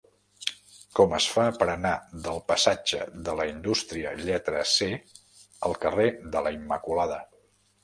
Com 0.99 1.11
es 1.17 1.27
fa 1.33 1.43
per 1.57 1.67
anar 1.73 1.91
del 2.27 2.41
passatge 2.53 3.03
de 3.29 3.37
la 3.41 3.47
Indústria 3.51 4.15
lletra 4.23 4.65
C 4.73 4.89
al 5.71 5.79
carrer 5.87 6.11
de 6.39 6.45
la 6.49 6.57
Immaculada? 6.59 7.25